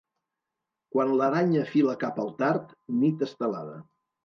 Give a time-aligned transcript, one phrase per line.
[0.95, 3.81] Quan l'aranya fila cap al tard, nit estelada.